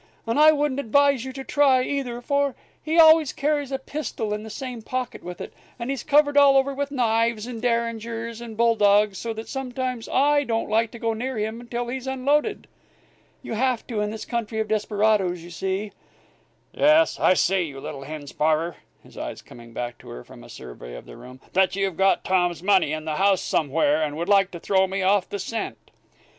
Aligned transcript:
And 0.25 0.39
I 0.39 0.51
wouldn't 0.51 0.79
advise 0.79 1.25
you 1.25 1.33
to 1.33 1.43
try, 1.43 1.83
either; 1.83 2.21
for 2.21 2.55
he 2.81 2.97
always 2.97 3.31
carries 3.31 3.71
a 3.71 3.77
pistol 3.77 4.33
in 4.33 4.41
the 4.41 4.49
same 4.49 4.81
pocket 4.81 5.21
with 5.21 5.39
it, 5.39 5.53
and 5.77 5.91
he's 5.91 6.01
covered 6.01 6.35
all 6.37 6.57
over 6.57 6.73
with 6.73 6.89
knives 6.89 7.45
and 7.45 7.61
derringers 7.61 8.41
and 8.41 8.57
bull 8.57 8.75
dogs, 8.75 9.19
so 9.19 9.31
that 9.33 9.47
sometimes 9.47 10.09
I 10.09 10.43
don't 10.43 10.71
like 10.71 10.89
to 10.93 10.97
go 10.97 11.13
near 11.13 11.37
him 11.37 11.67
till 11.67 11.87
he's 11.87 12.07
unloaded. 12.07 12.65
You 13.43 13.53
have 13.53 13.85
to, 13.85 14.01
in 14.01 14.09
this 14.09 14.25
country 14.25 14.59
of 14.59 14.67
desperadoes. 14.67 15.43
You 15.43 15.51
see" 15.51 15.91
"Yes, 16.73 17.19
I 17.19 17.35
see, 17.35 17.61
you 17.61 17.79
little 17.79 18.01
hen 18.01 18.25
sparrer," 18.25 18.77
his 19.03 19.19
eyes 19.19 19.43
coming 19.43 19.71
back 19.71 19.99
to 19.99 20.09
her 20.09 20.23
from 20.23 20.43
a 20.43 20.49
survey 20.49 20.95
of 20.95 21.05
the 21.05 21.15
room, 21.15 21.41
"that 21.53 21.75
you've 21.75 21.95
got 21.97 22.23
Tom's 22.23 22.63
money 22.63 22.91
in 22.91 23.05
the 23.05 23.17
house 23.17 23.51
here, 23.51 24.01
and 24.01 24.17
would 24.17 24.29
like 24.29 24.49
to 24.49 24.59
throw 24.59 24.87
me 24.87 25.03
off 25.03 25.29
the 25.29 25.37
scent!" 25.37 25.91